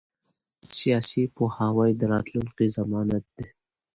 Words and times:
سیاسي 0.77 1.23
پوهاوی 1.35 1.91
د 1.99 2.01
راتلونکي 2.13 2.65
ضمانت 2.77 3.25
دی 3.37 3.47